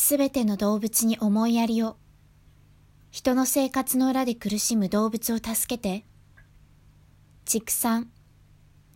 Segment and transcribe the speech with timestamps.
[0.00, 1.96] すべての動物に思いやりを。
[3.10, 6.04] 人の生活の裏で苦しむ動物を助けて。
[7.44, 8.10] 畜産。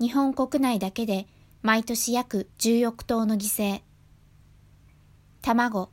[0.00, 1.28] 日本国内だけで
[1.62, 3.82] 毎年約10億頭の犠牲。
[5.42, 5.90] 卵。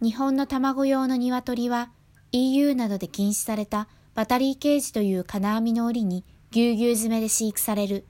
[0.00, 1.90] 日本の卵用の鶏は
[2.30, 8.06] EU などで禁止されたバタリーケージという金網の檻にぎゅうぎゅう詰めで飼育される。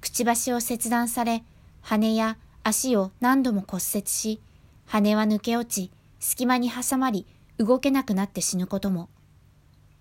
[0.00, 1.42] くちばしを切断され、
[1.82, 4.40] 羽や足を何度も骨折し、
[4.86, 7.26] 羽は抜け落ち、隙間に挟まり、
[7.58, 9.08] 動けなくなって死ぬことも。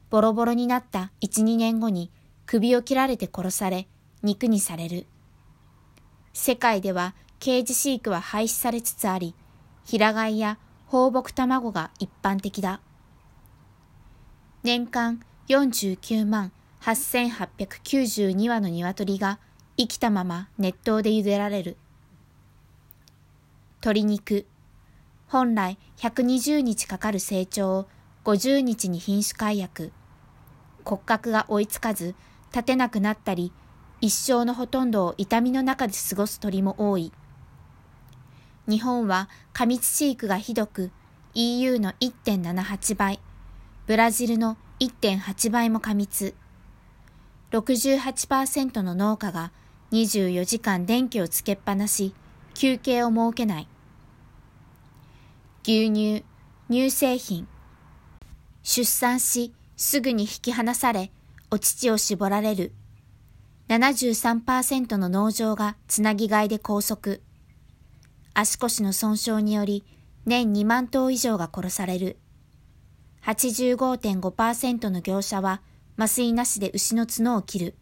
[0.10, 2.12] ボロボロになった1、2年後に
[2.46, 3.88] 首を切られて殺され、
[4.22, 5.08] 肉にされる。
[6.34, 9.36] 世界ではケージ飼育は廃止されつつあり、
[9.84, 12.82] 平飼いや放牧卵が一般的だ。
[14.64, 19.40] 年間49万8892羽の鶏が
[19.78, 21.78] 生きたまま熱湯で茹でられる。
[23.82, 24.46] 鶏肉。
[25.28, 27.88] 本来120日かかる成長を
[28.26, 29.92] 50日に品種改薬。
[30.84, 32.16] 骨格が追いつかず、
[32.52, 33.52] 立てなくなったり、
[34.02, 37.12] 一生のほとんどを痛みの中で過ごす鳥も多い。
[38.68, 40.92] 日本は過密飼育がひどく、
[41.34, 43.20] EU の1.78倍、
[43.88, 46.36] ブラジルの1.8倍も過密。
[47.52, 49.52] 68%の農家が
[49.92, 52.14] 24時間電気をつけっぱなし、
[52.54, 53.68] 休憩を設けない。
[55.68, 56.24] 牛乳、
[56.70, 57.48] 乳製品。
[58.62, 61.12] 出産し、すぐに引き離され、
[61.50, 62.72] お乳を絞られる。
[63.70, 67.18] 73%の農場がつなぎ買いで拘束。
[68.36, 69.84] 足腰の損傷により、
[70.28, 72.20] 年2万頭以上が殺される。
[73.24, 75.64] 85.5%の業者は
[75.98, 77.76] 麻酔なしで牛の角を切る。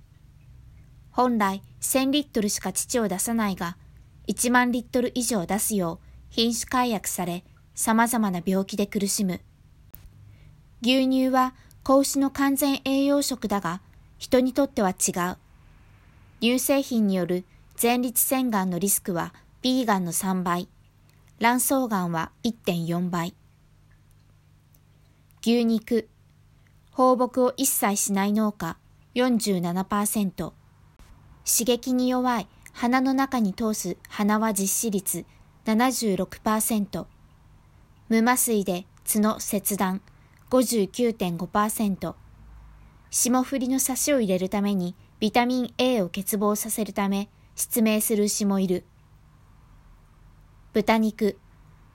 [1.12, 3.76] 本来1000リットルしか乳を出さないが、
[4.30, 7.44] 1万リットル以上出すよう品種改悪され、
[7.76, 9.42] 様々な病気で苦しむ。
[10.82, 13.82] 牛乳は子牛の完全栄養食だが、
[14.18, 15.38] 人にとっては違う。
[16.40, 17.46] 乳製品による
[17.82, 20.68] 前立腺がんのリスクはビーガンの3倍、
[21.40, 23.34] 卵巣がんは1.4倍。
[25.42, 26.08] 牛肉、
[26.92, 28.78] 放牧を一切しない農家。
[29.16, 30.54] 47%、刺
[31.66, 32.48] 激に弱い。
[32.72, 35.26] 鼻の中に通す鼻は実施率。
[35.66, 37.06] 76%、
[38.14, 40.00] 無麻酔で角切断
[40.52, 42.14] 59.5%、
[43.10, 48.84] 霜降りのサシを入れるためにビタミン A を欠乏させるため失明する牛もいる。
[50.74, 51.40] 豚肉、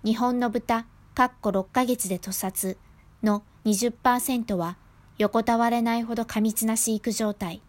[0.03, 2.79] 日本の豚、かっこ6ヶ月で屠殺
[3.23, 4.77] の20%は
[5.19, 7.63] 横たわれないほど過密な飼育状態。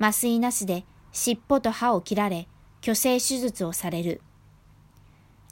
[0.00, 2.48] 麻酔なしで尻尾と歯を切られ、
[2.80, 4.20] 虚勢手術をされる。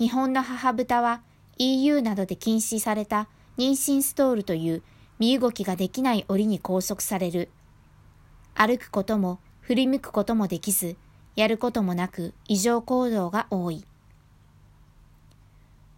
[0.00, 1.22] 日本の母豚は
[1.62, 3.28] EU などで禁止された
[3.58, 4.82] 妊娠ストールという
[5.18, 7.50] 身動きができない檻に拘束される。
[8.54, 10.96] 歩くことも振り向くこともできず、
[11.36, 13.84] やることもなく異常行動が多い。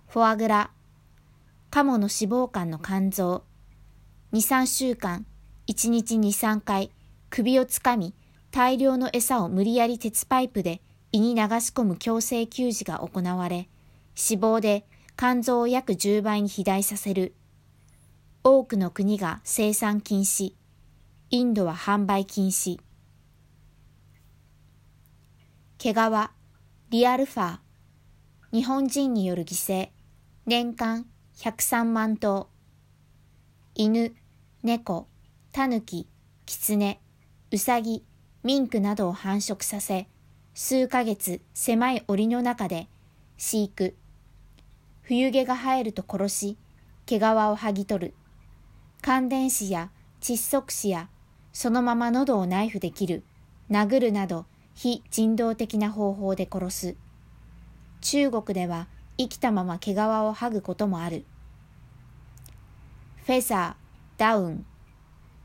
[0.09, 0.71] フォアグラ、
[1.71, 3.45] カモの脂肪肝の肝臓、
[4.33, 5.25] 2、3週間、
[5.69, 6.91] 1日2、3回、
[7.31, 8.15] 首をつかみ、
[8.51, 13.69] 大量の餌を無理やり鉄パイプで胃に流し込む強制給餌が行われ、
[14.17, 14.85] 死亡で
[15.17, 17.35] 肝臓を約10倍に肥大させる。
[18.45, 20.55] 多くの国が生産禁止。
[21.31, 22.81] インドは販売禁止。
[25.79, 25.97] 毛皮、
[26.91, 27.59] リアルファー。
[28.53, 29.91] 日本人による犠牲。
[30.45, 31.07] 年間
[31.37, 32.49] 103万頭。
[33.75, 34.15] 犬、
[34.63, 35.09] 猫、
[35.53, 36.09] タヌキ、
[36.47, 37.01] キツネ、
[37.51, 38.05] ウサギ、
[38.43, 40.09] ミンクなどを繁殖させ、
[40.55, 42.89] 数ヶ月狭い檻の中で
[43.39, 43.97] 飼育、
[45.15, 46.57] 冬毛が生えると殺し、
[47.05, 48.15] 毛皮を剥ぎ取る。
[49.03, 49.91] 感電死や
[50.23, 51.11] 窒息死や、
[51.53, 53.23] そのまま喉をナイフで切る、
[53.71, 56.97] 殴るなど非人道的な方法で殺す。
[58.01, 61.27] 中国では生きたまま毛皮を剥ぐこともある。
[63.27, 64.65] フェザー、ダウン、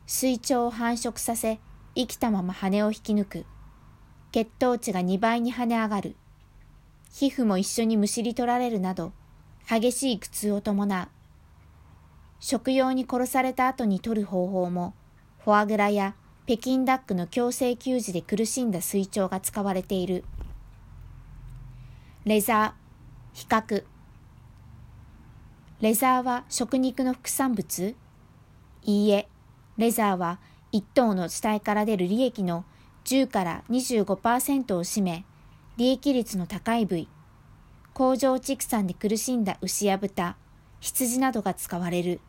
[0.06, 1.59] 水腸を繁殖させ、
[1.94, 3.45] 生きたまま羽を引き抜く。
[4.31, 6.15] 血糖値が2倍に跳ね上がる。
[7.12, 9.12] 皮膚も一緒にむしり取られるなど、
[9.69, 11.07] 激しい苦痛を伴う。
[12.39, 14.93] 食用に殺された後に取る方法も、
[15.43, 16.15] フォアグラや
[16.45, 20.23] 北京ダックの強制給仕で苦しんだ水腸が使われている。
[22.23, 23.83] レザー、比較。
[25.81, 27.95] レザーは食肉の副産物？
[28.83, 29.27] いいえ、
[29.77, 30.39] レザーは
[30.71, 32.63] 一頭の死体から出る利益の
[33.03, 35.25] 10から25%を占め、
[35.75, 37.09] 利益率の高い部位。
[37.97, 40.38] 工場畜産で苦しんだ牛や豚、
[40.81, 42.19] 羊などが使われる。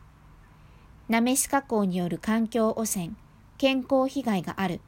[1.11, 3.11] なめし加工による環境汚染、
[3.59, 4.81] 健康被害がある。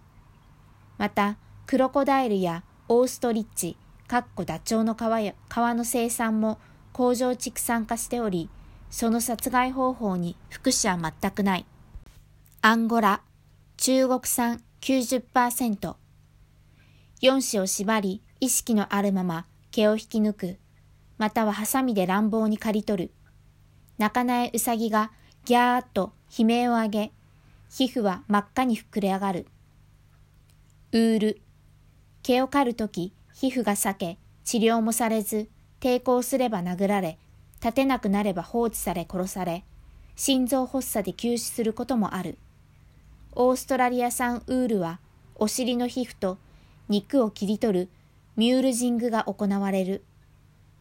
[0.96, 1.36] また、
[1.66, 3.76] クロコダイルやオーストリッチ、
[4.08, 6.58] かっこダチョウの皮や皮の生産も
[6.94, 8.48] 工場畜産化しており、
[8.88, 11.66] その殺害方法に福祉は全くない。
[12.62, 13.20] アンゴラ、
[13.76, 15.96] 中国産90%。
[17.20, 20.59] 四子を縛り、意識のあるまま毛を引き抜く。
[21.20, 23.10] またはハサミで乱暴に刈り取る。
[23.98, 25.10] 泣かないウサギが
[25.44, 27.12] ギャーっと悲鳴を上げ、
[27.68, 29.46] 皮膚は真っ赤に膨れ上がる。
[30.92, 31.42] ウール。
[32.22, 37.18] 毛を刈るとき、皮膚が裂け、治療もされず、抵抗すれば殴られ、
[37.62, 39.62] 立てなくなれば放置され殺され、
[40.16, 42.38] 心臓発作で急死することもある。
[43.32, 45.00] オーストラリア産ウールは、
[45.34, 46.38] お尻の皮膚と
[46.88, 47.88] 肉を切り取る
[48.36, 50.02] ミュールジングが行われる。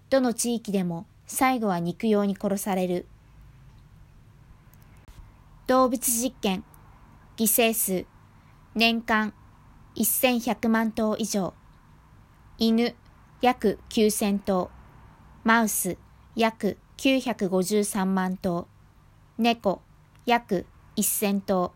[0.09, 3.05] どの地域でも最後は肉用に殺される。
[5.67, 6.63] 動物実験、
[7.37, 8.05] 犠牲数、
[8.73, 9.33] 年間
[9.95, 11.53] 1100万頭以上。
[12.57, 12.95] 犬
[13.41, 14.71] 約9000頭。
[15.43, 15.97] マウス
[16.35, 18.67] 約953万頭。
[19.37, 19.81] 猫
[20.25, 20.65] 約
[20.95, 21.71] 1000頭。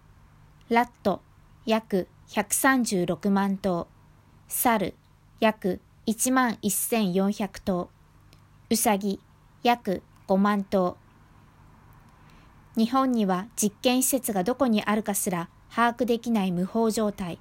[0.70, 1.22] ラット
[1.66, 3.88] 約136万頭。
[4.48, 4.96] 猿
[5.40, 7.93] 約1万1400頭。
[8.74, 9.20] うさぎ
[9.62, 10.98] 約5万頭。
[12.76, 17.38] 日本には実験施設がどこにあるかすら把握できない無法状態。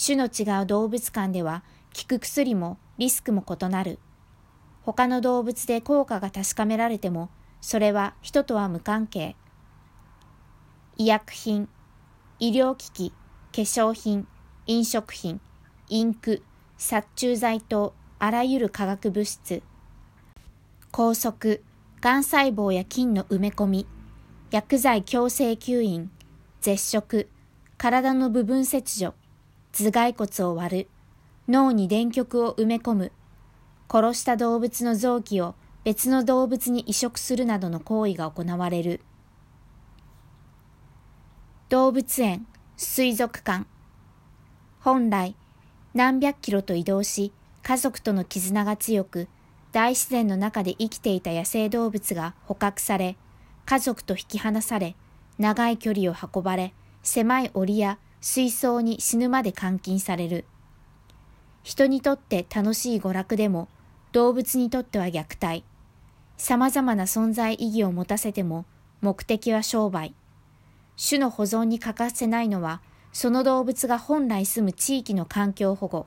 [0.00, 1.64] 種の違う動物館では
[2.00, 3.98] 効く薬もリスクも異なる。
[4.84, 7.28] 他の動物で効果が確かめられても、
[7.60, 9.34] それは人とは無関係。
[10.96, 11.68] 医薬品、
[12.38, 13.10] 医療機器、
[13.52, 14.28] 化粧品、
[14.68, 15.40] 飲食品、
[15.88, 16.44] インク、
[16.78, 19.64] 殺虫剤等、あらゆる化学物質、
[20.92, 21.60] 拘束、
[22.00, 23.86] 癌細胞や菌の埋め込み、
[24.50, 26.10] 薬剤強制吸引、
[26.60, 27.28] 絶食、
[27.78, 29.14] 体の部分切除、
[29.72, 30.88] 頭蓋骨を割る、
[31.48, 33.12] 脳に電極を埋め込む、
[33.88, 35.54] 殺した動物の臓器を
[35.84, 39.00] 別の動物に移植するなどの行為が行われる。
[41.68, 42.46] 動物園、
[42.76, 43.64] 水族館。
[44.80, 45.36] 本来、
[45.94, 47.32] 何百キロと移動し、
[47.62, 49.28] 家族との絆が強く、
[49.72, 53.16] 大自然の中で生きていた野生動物が捕獲され、
[53.66, 54.96] 家族と引き離され、
[55.38, 60.44] 長い距離を運ばれ、狭い檻や水槽に死ぬまで監禁される。
[61.62, 63.68] 人にとって楽しい娯楽でも、
[64.12, 65.64] 動物にとっては虐待。
[66.36, 68.64] 様々な存在意義を持たせても、
[69.00, 70.14] 目的は商売。
[70.96, 72.80] 種の保存に欠かせないのは、
[73.12, 76.06] その動物が本来住む地域の環境保護。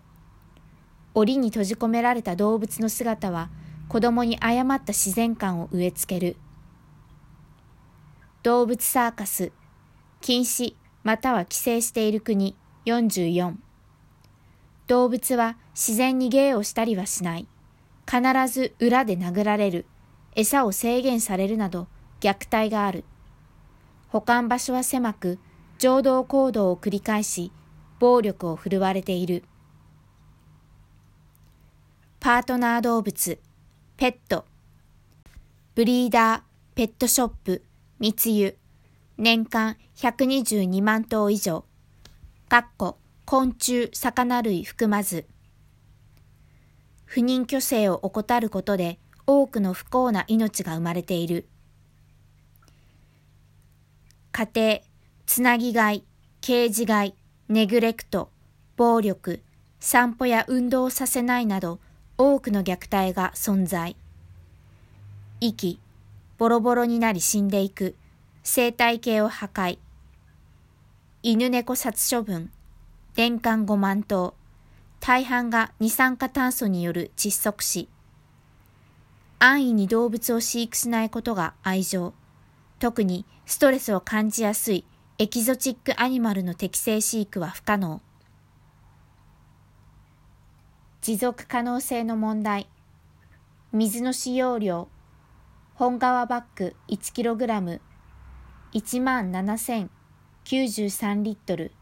[1.13, 3.49] 檻に閉じ込められた動物の姿は、
[3.87, 6.37] 子供に誤った自然観を植え付ける。
[8.41, 9.51] 動物サーカス、
[10.21, 12.55] 禁止または規制している国
[12.85, 13.55] 44。
[14.87, 17.47] 動物は自然に芸をしたりはしない。
[18.05, 19.85] 必ず裏で殴られる。
[20.35, 21.87] 餌を制限されるなど
[22.19, 23.03] 虐待がある。
[24.07, 25.39] 保管場所は狭く、
[25.77, 27.51] 情動行動を繰り返し、
[27.99, 29.43] 暴力を振るわれている。
[32.23, 33.37] パートナー動物、
[33.97, 34.45] ペット、
[35.75, 36.41] ブリーダー、
[36.73, 37.65] ペットショップ、
[37.99, 38.55] 密輸、
[39.17, 41.65] 年間122万頭以上、
[42.47, 45.25] かっこ昆虫、魚類含まず、
[47.03, 51.49] 不妊去勢を怠ることで多くの不幸な命が生まれている。
[54.31, 54.79] 家庭、
[55.25, 56.05] つなぎがい、
[56.39, 57.15] 刑事がい、
[57.49, 58.31] ネグレクト、
[58.77, 59.41] 暴力、
[59.81, 61.81] 散歩や運動をさせないなど
[62.25, 63.97] 多くの虐待が存在。
[65.41, 65.77] 息、
[66.37, 67.95] ボロボロになり死んでいく。
[68.43, 69.77] 生態系を破壊。
[71.21, 72.49] 犬猫殺処分。
[73.17, 74.35] 年間5万頭。
[75.01, 77.89] 大半が二酸化炭素による窒息死。
[79.39, 82.13] 安易に動物を飼育しないことが愛情。
[82.79, 84.85] 特にストレスを感じやすい
[85.17, 88.01] エキゾチックアニマルの適正飼育は不可能。
[91.03, 92.69] 持続可能性の問題。
[93.73, 94.87] 水の使用量。
[95.73, 97.81] 本革バッグ 1kg
[98.73, 101.73] 1万7093リットル。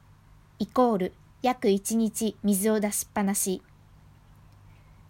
[0.57, 1.13] イコール
[1.43, 3.61] 約1日水を出しっぱなし。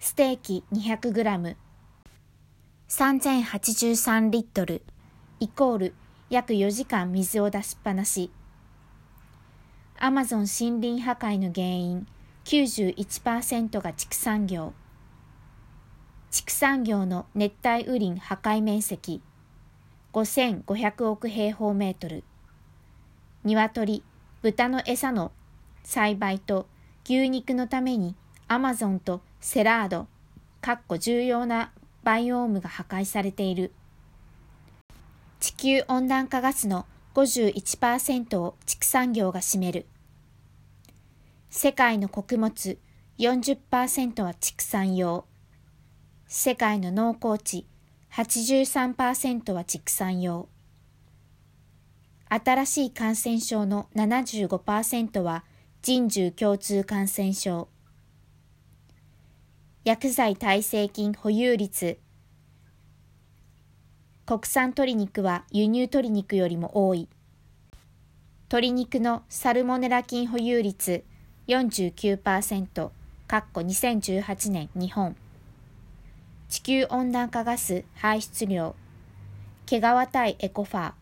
[0.01, 1.55] ステーキ200グラム。
[2.89, 4.81] 3083リットル。
[5.39, 5.93] イコール
[6.29, 8.29] 約4時間水を出しっぱなし。
[9.97, 12.05] アマゾン森林破壊の原因。
[12.45, 14.73] 91%が畜産業
[16.31, 19.21] 畜産業の熱帯雨林破壊面積
[20.13, 22.23] 5500億平方メートル
[23.43, 24.03] 鶏、
[24.41, 25.31] 豚の餌の
[25.83, 26.67] 栽培と
[27.05, 28.15] 牛肉のために
[28.47, 30.07] アマゾンとセラード、
[30.61, 31.71] かっこ重要な
[32.03, 33.71] バイオームが破壊されている。
[35.39, 39.85] 地球温暖化ガスの51%を畜産業が占める。
[41.53, 42.79] 世界の穀物
[43.19, 45.25] 40%は畜産用。
[46.25, 47.67] 世界の農耕地
[48.13, 50.47] 83%は畜産用。
[52.29, 55.43] 新しい感染症の75%は
[55.81, 57.67] 人獣共通感染症。
[59.83, 61.99] 薬剤耐性菌保有率。
[64.25, 67.09] 国産鶏肉は輸入鶏肉よりも多い。
[68.43, 71.03] 鶏肉のサルモネラ菌保有率
[71.47, 72.91] 49%、
[73.27, 75.15] かっこ2018年日本。
[76.49, 78.75] 地球温暖化ガス排出量。
[79.65, 80.93] 毛皮対エコファ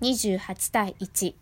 [0.00, 0.36] ー。
[0.38, 1.34] 28対1